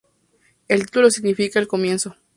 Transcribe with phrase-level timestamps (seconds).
[0.67, 2.15] El título significa "El comienzo.